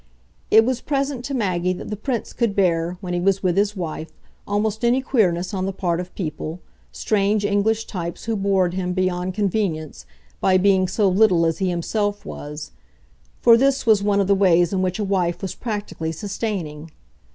[0.49, 3.75] It was present to Maggie that the Prince could bear, when he was with his
[3.75, 4.09] wife,
[4.47, 6.59] almost any queerness on the part of people,
[6.91, 10.07] strange English types, who bored him, beyond convenience,
[10.39, 12.71] by being so little as he himself was;
[13.41, 16.89] for this was one of the ways in which a wife was practically sustaining.